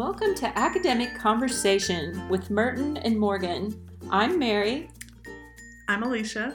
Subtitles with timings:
[0.00, 3.86] Welcome to Academic Conversation with Merton and Morgan.
[4.08, 4.88] I'm Mary.
[5.88, 6.54] I'm Alicia.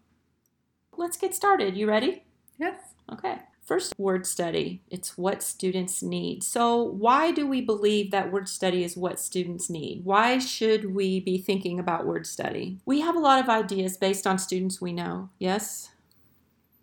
[0.96, 1.76] Let's get started.
[1.76, 2.24] You ready?
[2.58, 2.80] Yes.
[3.12, 3.36] Okay.
[3.64, 4.82] First, word study.
[4.90, 6.42] It's what students need.
[6.42, 10.04] So, why do we believe that word study is what students need?
[10.04, 12.78] Why should we be thinking about word study?
[12.84, 15.30] We have a lot of ideas based on students we know.
[15.38, 15.90] Yes?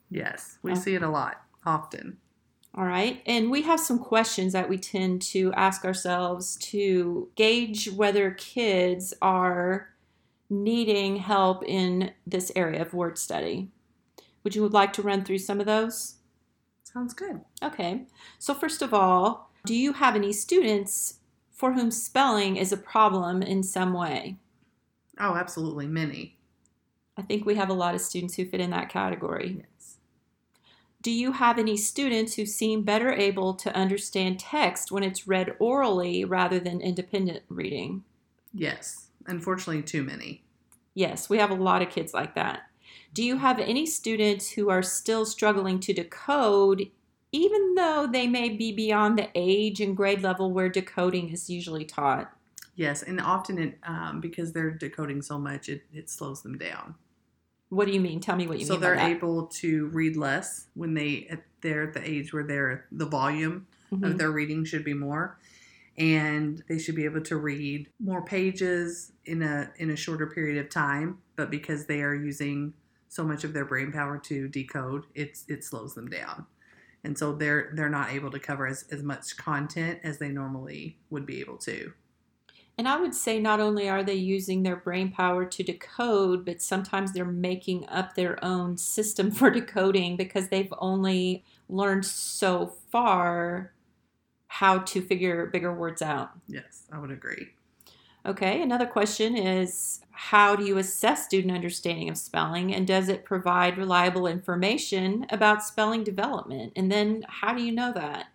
[0.09, 0.57] Yes.
[0.63, 2.17] We see it a lot, often.
[2.73, 3.21] All right.
[3.25, 9.13] And we have some questions that we tend to ask ourselves to gauge whether kids
[9.21, 9.89] are
[10.49, 13.69] needing help in this area of word study.
[14.43, 16.15] Would you like to run through some of those?
[16.93, 17.41] Sounds good.
[17.63, 18.05] Okay.
[18.39, 21.19] So, first of all, do you have any students
[21.51, 24.37] for whom spelling is a problem in some way?
[25.19, 25.87] Oh, absolutely.
[25.87, 26.37] Many.
[27.17, 29.57] I think we have a lot of students who fit in that category.
[29.59, 29.97] Yes.
[31.01, 35.55] Do you have any students who seem better able to understand text when it's read
[35.59, 38.03] orally rather than independent reading?
[38.53, 39.07] Yes.
[39.27, 40.43] Unfortunately, too many.
[40.93, 42.63] Yes, we have a lot of kids like that.
[43.13, 46.89] Do you have any students who are still struggling to decode,
[47.31, 51.83] even though they may be beyond the age and grade level where decoding is usually
[51.85, 52.31] taught?
[52.75, 56.95] Yes, and often it um, because they're decoding so much, it, it slows them down.
[57.69, 58.19] What do you mean?
[58.21, 58.81] Tell me what you so mean.
[58.81, 63.05] So they're able to read less when they they're at the age where they're the
[63.05, 64.11] volume Mhm.
[64.11, 65.37] of their reading should be more,
[65.97, 70.57] and they should be able to read more pages in a in a shorter period
[70.63, 71.17] of time.
[71.35, 72.73] But because they are using
[73.11, 76.45] so much of their brain power to decode, it's it slows them down,
[77.03, 80.97] and so they're they're not able to cover as, as much content as they normally
[81.09, 81.91] would be able to.
[82.77, 86.61] And I would say not only are they using their brain power to decode, but
[86.61, 93.73] sometimes they're making up their own system for decoding because they've only learned so far
[94.47, 96.31] how to figure bigger words out.
[96.47, 97.49] Yes, I would agree.
[98.23, 103.25] Okay, another question is how do you assess student understanding of spelling and does it
[103.25, 106.71] provide reliable information about spelling development?
[106.75, 108.27] And then how do you know that?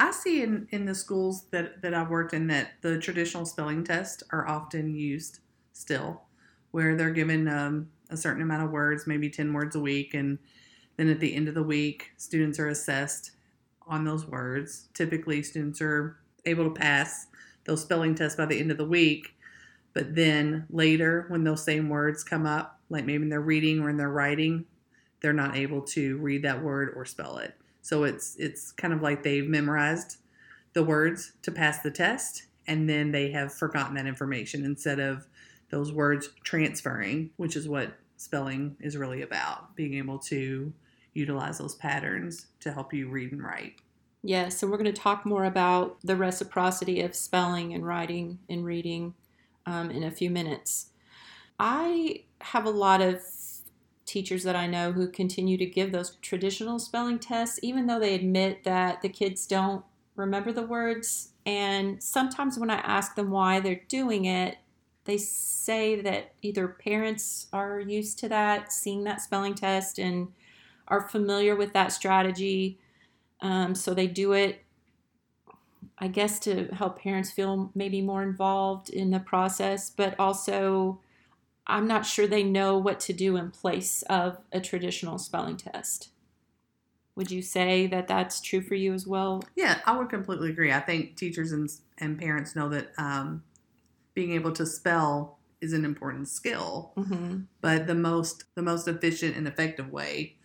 [0.00, 3.84] I see in, in the schools that, that I've worked in that the traditional spelling
[3.84, 5.40] tests are often used
[5.72, 6.22] still,
[6.70, 10.38] where they're given um, a certain amount of words, maybe 10 words a week, and
[10.96, 13.32] then at the end of the week, students are assessed
[13.86, 14.88] on those words.
[14.94, 16.16] Typically, students are
[16.46, 17.26] able to pass
[17.64, 19.34] those spelling tests by the end of the week,
[19.92, 23.90] but then later, when those same words come up, like maybe in their reading or
[23.90, 24.66] in their writing,
[25.20, 27.54] they're not able to read that word or spell it.
[27.80, 30.18] So it's it's kind of like they've memorized
[30.72, 35.26] the words to pass the test and then they have forgotten that information instead of
[35.70, 40.72] those words transferring, which is what spelling is really about, being able to
[41.12, 43.74] utilize those patterns to help you read and write.
[44.26, 48.64] Yes, and we're going to talk more about the reciprocity of spelling and writing and
[48.64, 49.14] reading
[49.66, 50.86] um, in a few minutes.
[51.60, 53.22] I have a lot of
[54.06, 58.14] teachers that I know who continue to give those traditional spelling tests, even though they
[58.14, 59.84] admit that the kids don't
[60.16, 61.30] remember the words.
[61.46, 64.58] And sometimes when I ask them why they're doing it,
[65.04, 70.28] they say that either parents are used to that, seeing that spelling test, and
[70.88, 72.78] are familiar with that strategy.
[73.40, 74.62] Um, so they do it,
[75.98, 81.00] I guess, to help parents feel maybe more involved in the process, but also
[81.66, 86.10] I'm not sure they know what to do in place of a traditional spelling test.
[87.16, 89.42] Would you say that that's true for you as well?
[89.56, 90.72] Yeah, I would completely agree.
[90.72, 91.68] I think teachers and,
[91.98, 93.44] and parents know that um,
[94.14, 97.44] being able to spell is an important skill, Mm-hmm.
[97.60, 100.36] but the most the most efficient and effective way,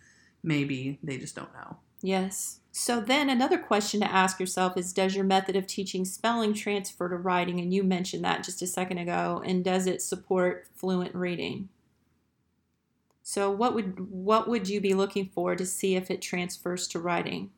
[0.44, 1.80] maybe they just don't know.
[2.02, 2.59] Yes.
[2.72, 7.10] So then another question to ask yourself is Does your method of teaching spelling transfer
[7.10, 7.60] to writing?
[7.60, 9.42] And you mentioned that just a second ago.
[9.46, 11.70] And does it support fluent reading?
[13.24, 17.00] So what would what would you be looking for to see if it transfers to
[17.00, 17.52] writing?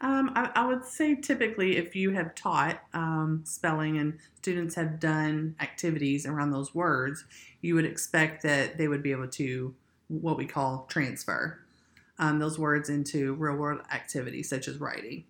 [0.00, 4.98] Um, I, I would say typically if you have taught um, spelling and students have
[4.98, 7.24] done activities around those words,
[7.60, 9.74] you would expect that they would be able to
[10.08, 11.61] what we call transfer
[12.22, 15.24] um, those words into real world activities such as writing.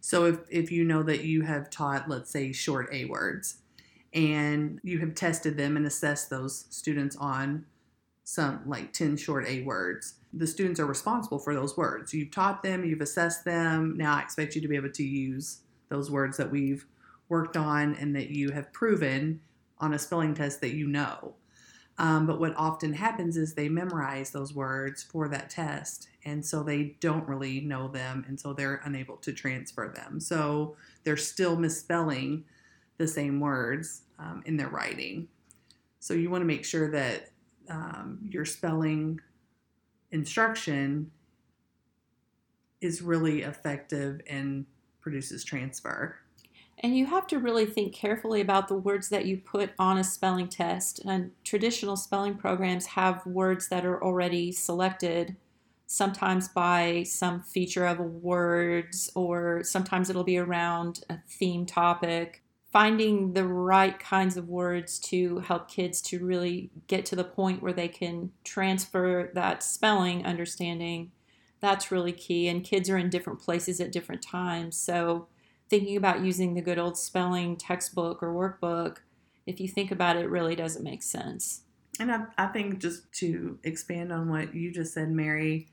[0.00, 3.58] So if, if you know that you have taught, let's say, short A words,
[4.12, 7.64] and you have tested them and assessed those students on
[8.24, 12.12] some like 10 short A words, the students are responsible for those words.
[12.12, 13.96] You've taught them, you've assessed them.
[13.96, 15.60] Now I expect you to be able to use
[15.90, 16.84] those words that we've
[17.28, 19.40] worked on and that you have proven
[19.78, 21.34] on a spelling test that you know.
[22.02, 26.64] Um, but what often happens is they memorize those words for that test, and so
[26.64, 30.18] they don't really know them, and so they're unable to transfer them.
[30.18, 32.44] So they're still misspelling
[32.98, 35.28] the same words um, in their writing.
[36.00, 37.30] So you want to make sure that
[37.68, 39.20] um, your spelling
[40.10, 41.12] instruction
[42.80, 44.66] is really effective and
[45.00, 46.16] produces transfer.
[46.82, 50.04] And you have to really think carefully about the words that you put on a
[50.04, 51.00] spelling test.
[51.06, 55.36] And traditional spelling programs have words that are already selected,
[55.86, 62.42] sometimes by some feature of words, or sometimes it'll be around a theme topic.
[62.72, 67.62] Finding the right kinds of words to help kids to really get to the point
[67.62, 71.12] where they can transfer that spelling understanding,
[71.60, 72.48] that's really key.
[72.48, 74.76] And kids are in different places at different times.
[74.76, 75.28] So,
[75.72, 78.98] thinking about using the good old spelling textbook or workbook,
[79.46, 81.62] if you think about it, really doesn't make sense.
[81.98, 85.68] And I, I think just to expand on what you just said, Mary,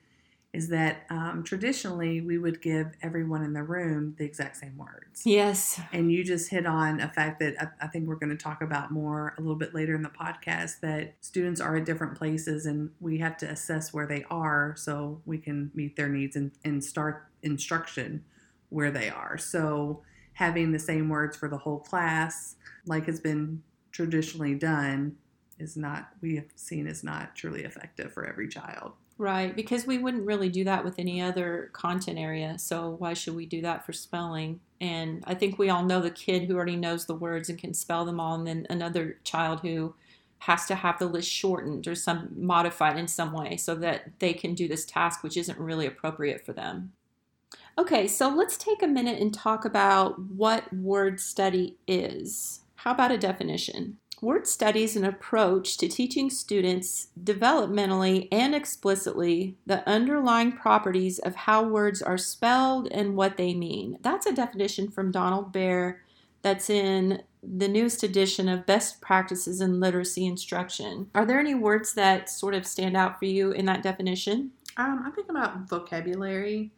[0.54, 5.24] is that um, traditionally we would give everyone in the room the exact same words.
[5.26, 5.82] Yes.
[5.92, 8.62] And you just hit on a fact that I, I think we're going to talk
[8.62, 12.66] about more a little bit later in the podcast that students are at different places
[12.66, 16.52] and we have to assess where they are so we can meet their needs and,
[16.64, 18.24] and start instruction
[18.70, 19.38] where they are.
[19.38, 20.02] So
[20.34, 22.56] having the same words for the whole class,
[22.86, 23.62] like has been
[23.92, 25.18] traditionally done,
[25.60, 28.94] is not, we have seen is not truly effective for every child.
[29.18, 32.58] Right, because we wouldn't really do that with any other content area.
[32.58, 34.62] So why should we do that for spelling?
[34.80, 37.74] And I think we all know the kid who already knows the words and can
[37.74, 39.94] spell them all, and then another child who
[40.40, 44.32] has to have the list shortened or some modified in some way so that they
[44.32, 46.94] can do this task which isn't really appropriate for them.
[47.80, 52.60] Okay, so let's take a minute and talk about what word study is.
[52.76, 54.00] How about a definition?
[54.22, 61.36] Word study is an approach to teaching students developmentally and explicitly the underlying properties of
[61.36, 63.98] how words are spelled and what they mean.
[64.02, 66.02] That's a definition from Donald Bear
[66.42, 71.10] that's in the newest edition of Best Practices in Literacy Instruction.
[71.16, 74.52] Are there any words that sort of stand out for you in that definition?
[74.76, 76.72] Um, I think about vocabulary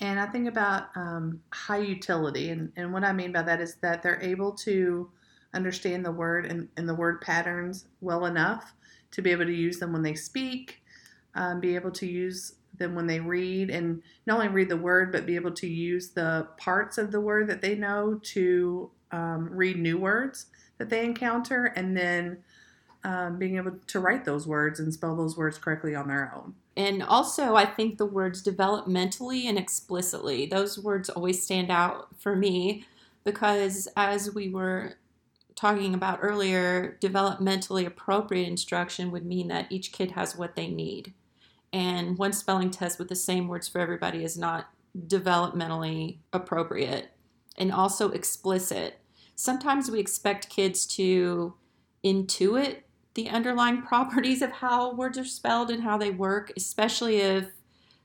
[0.00, 2.50] and I think about um, high utility.
[2.50, 5.10] And, and what I mean by that is that they're able to
[5.54, 8.74] understand the word and, and the word patterns well enough
[9.12, 10.82] to be able to use them when they speak,
[11.34, 15.10] um, be able to use them when they read, and not only read the word,
[15.10, 19.48] but be able to use the parts of the word that they know to um,
[19.50, 20.46] read new words
[20.76, 22.38] that they encounter, and then
[23.02, 26.54] um, being able to write those words and spell those words correctly on their own.
[26.76, 32.36] And also, I think the words developmentally and explicitly, those words always stand out for
[32.36, 32.84] me
[33.24, 34.98] because as we were
[35.54, 41.14] talking about earlier, developmentally appropriate instruction would mean that each kid has what they need.
[41.72, 44.68] And one spelling test with the same words for everybody is not
[45.06, 47.10] developmentally appropriate
[47.56, 48.98] and also explicit.
[49.34, 51.54] Sometimes we expect kids to
[52.04, 52.82] intuit
[53.16, 57.48] the underlying properties of how words are spelled and how they work, especially if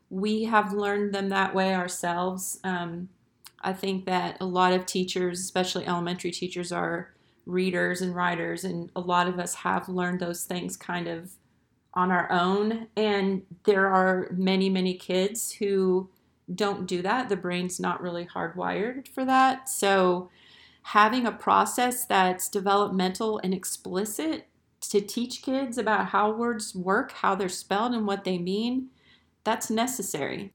[0.09, 2.59] we have learned them that way ourselves.
[2.63, 3.09] Um,
[3.61, 7.13] I think that a lot of teachers, especially elementary teachers, are
[7.45, 11.33] readers and writers, and a lot of us have learned those things kind of
[11.93, 12.87] on our own.
[12.95, 16.09] And there are many, many kids who
[16.53, 17.29] don't do that.
[17.29, 19.69] The brain's not really hardwired for that.
[19.69, 20.29] So,
[20.83, 24.47] having a process that's developmental and explicit
[24.81, 28.89] to teach kids about how words work, how they're spelled, and what they mean,
[29.43, 30.53] that's necessary.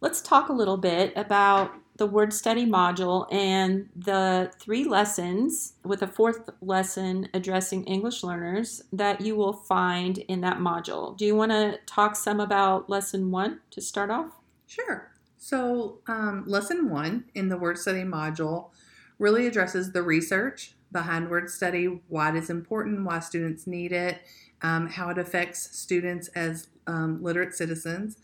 [0.00, 6.02] Let's talk a little bit about the word study module and the three lessons, with
[6.02, 11.16] a fourth lesson addressing English learners, that you will find in that module.
[11.16, 14.32] Do you want to talk some about lesson one to start off?
[14.66, 15.12] Sure.
[15.38, 18.70] So, um, lesson one in the word study module
[19.18, 24.22] really addresses the research behind word study, why it is important, why students need it,
[24.62, 28.16] um, how it affects students as um, literate citizens,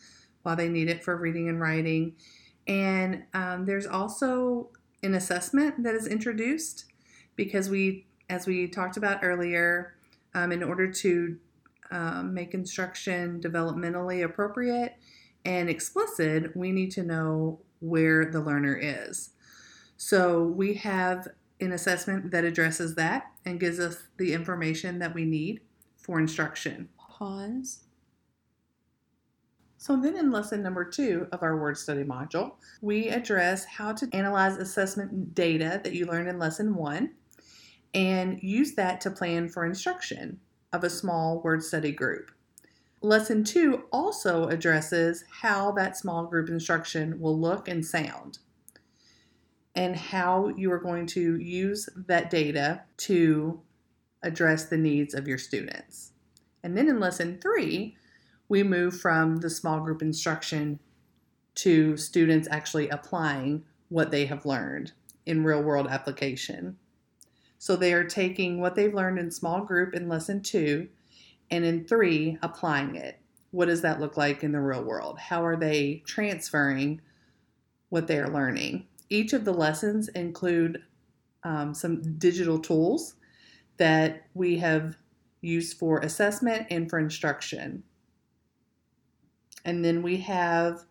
[0.42, 2.14] why they need it for reading and writing.
[2.66, 4.70] And um, there's also
[5.02, 6.86] an assessment that is introduced
[7.36, 9.94] because we, as we talked about earlier,
[10.34, 11.36] um, in order to
[11.90, 14.94] um, make instruction developmentally appropriate
[15.44, 19.30] and explicit, we need to know where the learner is.
[19.96, 21.28] So we have
[21.60, 25.60] an assessment that addresses that and gives us the information that we need
[25.96, 26.88] for instruction.
[26.98, 27.80] Pause.
[29.76, 32.52] So, then in lesson number two of our word study module,
[32.82, 37.14] we address how to analyze assessment data that you learned in lesson one
[37.94, 40.38] and use that to plan for instruction
[40.72, 42.30] of a small word study group.
[43.00, 48.38] Lesson two also addresses how that small group instruction will look and sound
[49.80, 53.58] and how you are going to use that data to
[54.22, 56.12] address the needs of your students.
[56.62, 57.96] And then in lesson three,
[58.50, 60.80] we move from the small group instruction
[61.54, 64.92] to students actually applying what they have learned
[65.24, 66.76] in real world application.
[67.56, 70.90] So they are taking what they've learned in small group in lesson two
[71.50, 73.18] and in three, applying it.
[73.50, 75.18] What does that look like in the real world?
[75.18, 77.00] How are they transferring
[77.88, 78.86] what they are learning?
[79.10, 80.82] Each of the lessons include
[81.42, 83.14] um, some digital tools
[83.76, 84.96] that we have
[85.40, 87.82] used for assessment and for instruction.
[89.64, 90.84] And then we have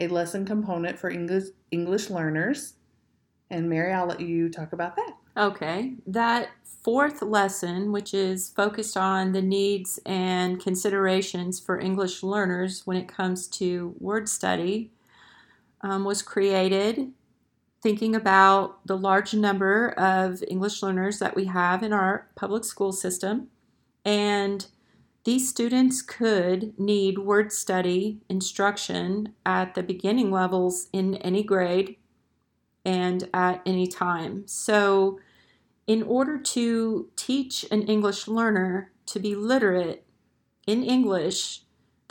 [0.00, 2.74] a lesson component for English English learners.
[3.50, 5.12] And Mary, I'll let you talk about that.
[5.36, 5.94] Okay.
[6.06, 12.96] That fourth lesson, which is focused on the needs and considerations for English learners when
[12.96, 14.90] it comes to word study,
[15.80, 17.12] um, was created
[17.82, 22.92] thinking about the large number of English learners that we have in our public school
[22.92, 23.48] system.
[24.04, 24.66] And
[25.24, 31.96] these students could need word study instruction at the beginning levels in any grade
[32.84, 34.46] and at any time.
[34.46, 35.20] So,
[35.86, 40.04] in order to teach an English learner to be literate
[40.66, 41.61] in English,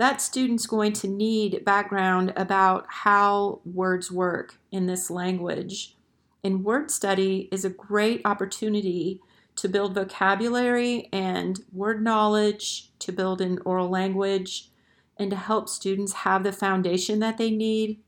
[0.02, 5.96] that student's going to need background about how words work in this language.
[6.44, 9.22] And word study is a great opportunity
[9.58, 14.72] to build vocabulary and word knowledge, to build an oral language,
[15.18, 18.00] and to help students have the foundation that they need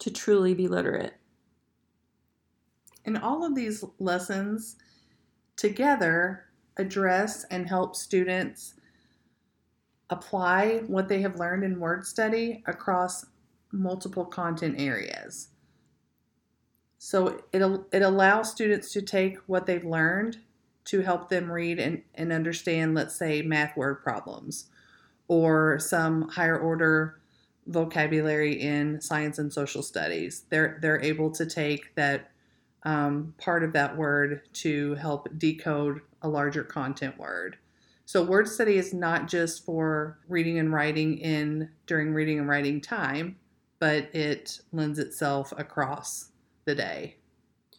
[0.00, 1.14] to truly be literate.
[3.06, 4.76] And all of these lessons
[5.56, 6.44] together
[6.76, 8.74] address and help students
[10.10, 13.24] apply what they have learned in word study across
[13.72, 15.48] multiple content areas.
[16.98, 17.62] So it,
[17.92, 20.38] it allows students to take what they've learned
[20.86, 24.66] to help them read and, and understand, let's say, math word problems
[25.28, 27.20] or some higher order
[27.66, 30.44] vocabulary in science and social studies.
[30.50, 32.32] They're, they're able to take that
[32.82, 37.56] um, part of that word to help decode a larger content word.
[38.10, 42.80] So word study is not just for reading and writing in during reading and writing
[42.80, 43.36] time,
[43.78, 46.32] but it lends itself across
[46.64, 47.18] the day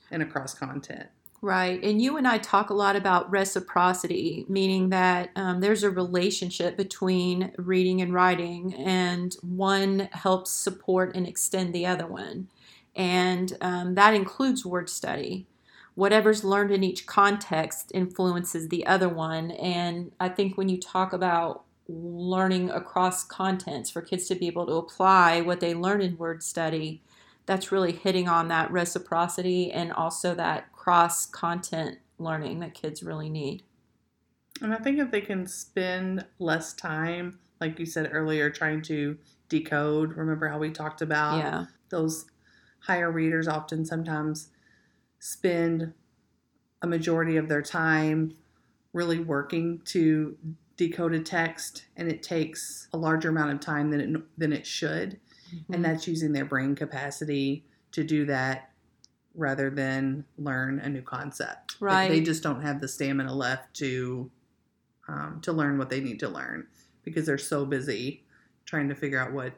[0.09, 1.09] and across content.
[1.41, 1.83] Right.
[1.83, 6.77] And you and I talk a lot about reciprocity, meaning that um, there's a relationship
[6.77, 12.47] between reading and writing, and one helps support and extend the other one.
[12.95, 15.47] And um, that includes word study
[15.95, 19.51] whatever's learned in each context influences the other one.
[19.51, 24.65] And I think when you talk about learning across contents for kids to be able
[24.65, 27.03] to apply what they learn in word study,
[27.45, 33.29] that's really hitting on that reciprocity and also that cross content learning that kids really
[33.29, 33.63] need.
[34.61, 39.17] And I think if they can spend less time, like you said earlier, trying to
[39.49, 41.65] decode, remember how we talked about yeah.
[41.89, 42.25] those
[42.79, 44.49] higher readers often sometimes
[45.21, 45.93] spend
[46.81, 48.33] a majority of their time
[48.91, 50.35] really working to
[50.77, 54.65] decode a text and it takes a larger amount of time than it, than it
[54.65, 55.19] should.
[55.53, 55.73] Mm-hmm.
[55.73, 58.71] and that's using their brain capacity to do that
[59.35, 61.75] rather than learn a new concept.
[61.81, 64.31] Right they, they just don't have the stamina left to
[65.09, 66.67] um, to learn what they need to learn
[67.03, 68.23] because they're so busy
[68.65, 69.53] trying to figure out what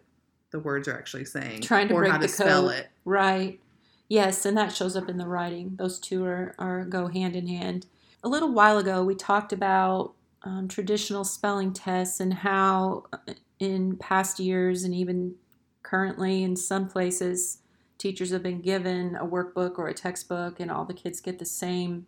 [0.50, 2.88] the words are actually saying trying to or break how to the spell it.
[3.06, 3.60] Right
[4.10, 5.76] Yes, and that shows up in the writing.
[5.78, 7.88] Those two are, are go hand in hand.
[8.24, 13.98] A little while ago, we talked about um, traditional spelling tests and how, uh, in
[13.98, 15.36] past years and even
[15.84, 17.60] currently in some places,
[17.98, 21.46] teachers have been given a workbook or a textbook, and all the kids get the
[21.46, 22.06] same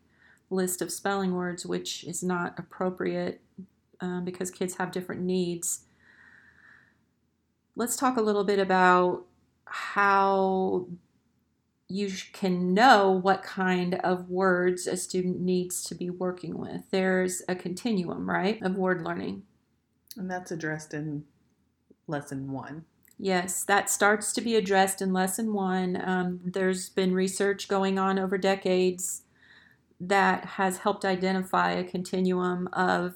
[0.49, 3.41] list of spelling words, which is not appropriate
[4.01, 5.85] um, because kids have different needs.
[7.75, 9.25] Let's talk a little bit about
[9.65, 10.87] how
[11.87, 16.81] you can know what kind of words a student needs to be working with.
[16.91, 19.43] There's a continuum, right, of word learning.
[20.17, 21.25] And that's addressed in
[22.07, 22.85] lesson one.
[23.17, 26.01] Yes, that starts to be addressed in lesson one.
[26.03, 29.21] Um, there's been research going on over decades
[29.99, 33.15] that has helped identify a continuum of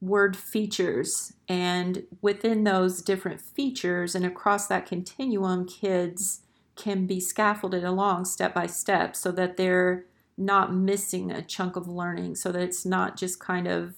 [0.00, 1.34] word features.
[1.48, 6.42] And within those different features and across that continuum, kids
[6.76, 10.04] can be scaffolded along step by step so that they're
[10.36, 13.94] not missing a chunk of learning, so that it's not just kind of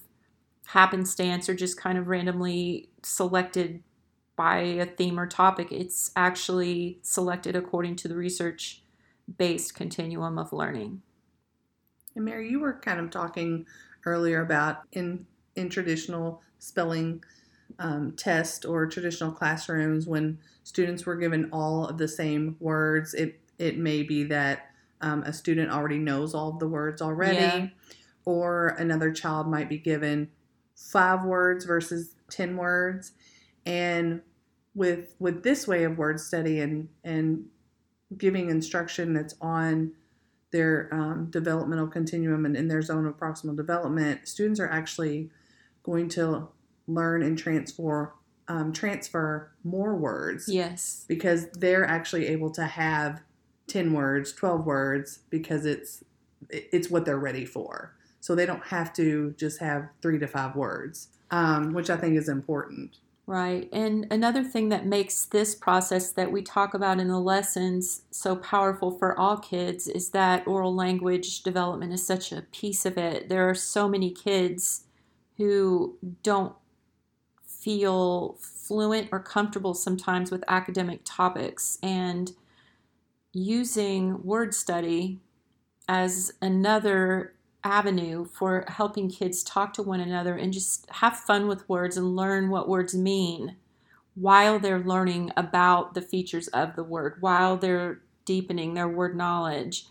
[0.67, 3.83] happenstance or just kind of randomly selected
[4.37, 5.73] by a theme or topic.
[5.73, 8.83] It's actually selected according to the research
[9.37, 11.03] based continuum of learning.
[12.15, 13.67] And Mary, you were kind of talking
[14.07, 17.23] earlier about in in traditional spelling
[17.79, 23.15] um, test or traditional classrooms when students were given all of the same words.
[23.15, 24.71] It it may be that
[25.01, 27.69] um, a student already knows all of the words already, yeah.
[28.25, 30.29] or another child might be given
[30.75, 33.13] five words versus ten words,
[33.65, 34.23] and
[34.75, 37.47] with with this way of word study and and
[38.17, 39.93] giving instruction that's on
[40.51, 45.29] their um, developmental continuum and in their zone of proximal development, students are actually
[45.83, 46.49] going to
[46.88, 48.14] learn and transfer
[48.49, 50.49] um, transfer more words.
[50.49, 53.21] Yes, because they're actually able to have
[53.66, 56.02] ten words, twelve words, because it's
[56.50, 57.95] it's what they're ready for.
[58.21, 62.16] So they don't have to just have three to five words, um, which I think
[62.16, 62.99] is important.
[63.26, 63.68] Right.
[63.75, 68.35] And another thing that makes this process that we talk about in the lessons so
[68.37, 73.28] powerful for all kids is that oral language development is such a piece of it.
[73.28, 74.85] There are so many kids
[75.37, 76.54] who don't
[77.59, 82.33] feel fluent or comfortable sometimes with academic topics and
[83.33, 85.19] using word study
[85.88, 87.35] as another
[87.65, 92.15] avenue for helping kids talk to one another and just have fun with words and
[92.15, 93.57] learn what words mean
[94.15, 99.87] while they're learning about the features of the word, while they're deepening their word knowledge.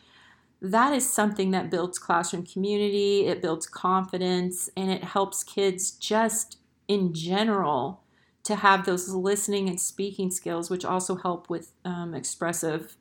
[0.61, 6.57] That is something that builds classroom community, it builds confidence, and it helps kids just
[6.87, 8.03] in general
[8.43, 12.95] to have those listening and speaking skills, which also help with um, expressive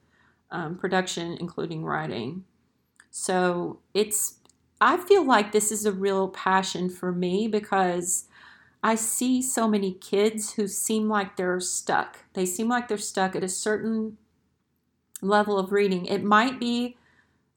[0.50, 2.44] um, production, including writing.
[3.10, 4.38] So it's
[4.80, 8.26] I feel like this is a real passion for me because
[8.82, 12.18] I see so many kids who seem like they're stuck.
[12.34, 14.18] They seem like they're stuck at a certain
[15.22, 16.06] level of reading.
[16.06, 16.96] It might be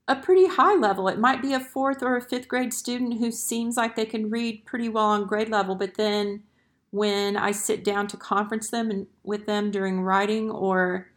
[0.10, 1.08] a pretty high level.
[1.08, 4.32] It might be a fourth or a fifth grade student who seems like they can
[4.32, 6.42] read pretty well on grade level, but then
[6.90, 11.12] when I sit down to conference them and with them during writing or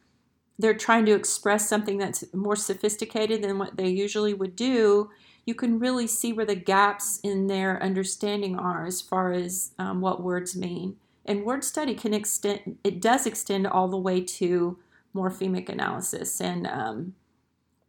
[0.58, 5.10] they're trying to express something that's more sophisticated than what they usually would do,
[5.46, 10.02] you can really see where the gaps in their understanding are as far as um,
[10.02, 10.96] what words mean.
[11.24, 14.78] And word study can extend, it does extend all the way to
[15.14, 17.14] morphemic analysis and um,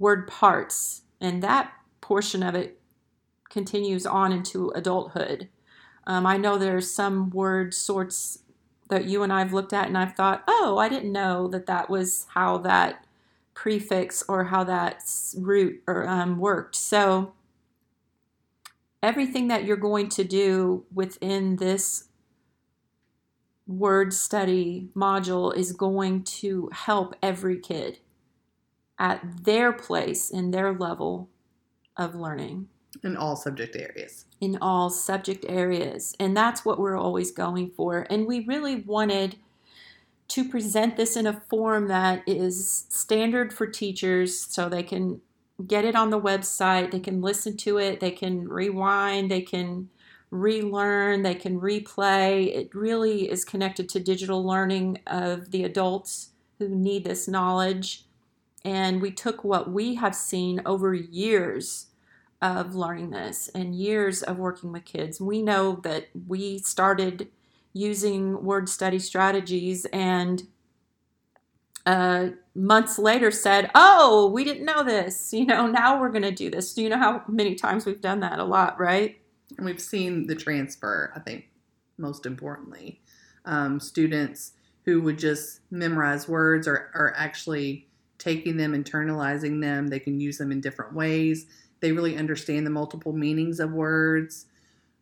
[0.04, 1.04] word parts.
[1.22, 2.78] And that portion of it
[3.50, 5.48] continues on into adulthood.
[6.06, 8.40] Um, I know there's some word sorts
[8.90, 11.90] that you and I've looked at, and I've thought, oh, I didn't know that that
[11.90, 13.06] was how that
[13.54, 15.02] prefix or how that
[15.38, 16.76] root or um, worked.
[16.76, 17.32] So
[19.02, 22.10] everything that you're going to do within this
[23.66, 28.00] word study module is going to help every kid
[29.00, 31.30] at their place in their level
[31.98, 32.68] of learning.
[33.04, 34.26] In all subject areas.
[34.40, 36.16] In all subject areas.
[36.20, 38.06] And that's what we're always going for.
[38.10, 39.38] And we really wanted
[40.30, 45.22] to present this in a form that is standard for teachers so they can
[45.68, 46.92] get it on the website.
[46.92, 49.90] They can listen to it, they can rewind, they can
[50.32, 52.56] relearn, they can replay.
[52.56, 58.06] It really is connected to digital learning of the adults who need this knowledge.
[58.66, 61.88] And we took what we have seen over years
[62.42, 65.20] of learning this and years of working with kids.
[65.20, 67.30] We know that we started
[67.74, 70.44] using word study strategies and
[71.86, 75.34] uh, months later said, Oh, we didn't know this.
[75.44, 76.74] You know, now we're going to do this.
[76.74, 78.40] Do you know how many times we've done that?
[78.40, 79.18] A lot, right?
[79.58, 81.50] And we've seen the transfer, I think,
[81.98, 83.02] most importantly.
[83.46, 84.54] Um, students
[84.86, 89.88] who would just memorize words are, are actually taking them, internalizing them.
[89.88, 91.46] They can use them in different ways.
[91.80, 94.46] They really understand the multiple meanings of words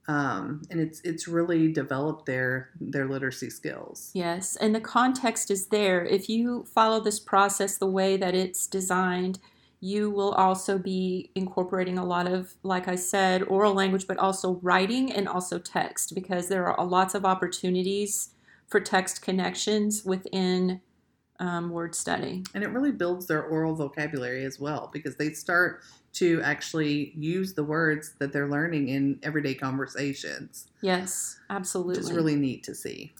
[0.08, 4.12] um, and it's it's really developed their their literacy skills.
[4.14, 6.04] Yes, and the context is there.
[6.04, 9.40] If you follow this process the way that it's designed,
[9.80, 14.60] you will also be incorporating a lot of, like I said, oral language, but also
[14.62, 18.34] writing and also text, because there are lots of opportunities
[18.68, 20.82] for text connections within
[21.42, 22.44] um, word study.
[22.54, 25.82] And it really builds their oral vocabulary as well because they start
[26.14, 30.68] to actually use the words that they're learning in everyday conversations.
[30.82, 32.00] Yes, Which absolutely.
[32.00, 33.12] is really neat to see.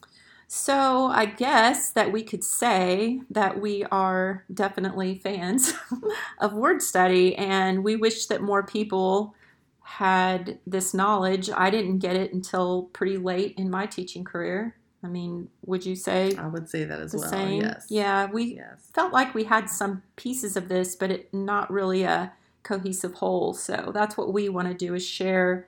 [0.48, 5.74] So I guess that we could say that we are definitely fans
[6.40, 9.34] of word study, and we wish that more people
[9.82, 11.50] had this knowledge.
[11.50, 14.76] I didn't get it until pretty late in my teaching career.
[15.04, 17.30] I mean, would you say I would say that as well.
[17.30, 17.62] same?
[17.62, 17.88] Yes.
[17.90, 18.90] Yeah, we Yes.
[18.94, 22.34] felt like we had some pieces of this, but it not really a
[22.64, 23.54] cohesive whole.
[23.54, 25.68] So that's what we want to do is share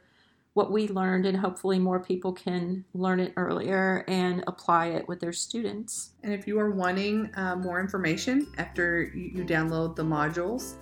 [0.54, 5.20] what we learned, and hopefully more people can learn it earlier and apply it with
[5.20, 6.12] their students.
[6.22, 10.76] And if you are wanting uh, more information after you, you download the modules,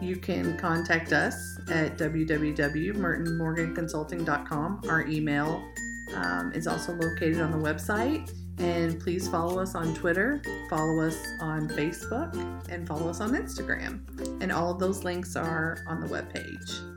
[0.00, 1.34] you can contact us
[1.70, 4.80] at www.mertonmorganconsulting.com.
[4.88, 5.62] Our email
[6.14, 8.30] um, is also located on the website.
[8.58, 12.34] And please follow us on Twitter, follow us on Facebook,
[12.68, 14.02] and follow us on Instagram.
[14.42, 16.91] And all of those links are on the webpage.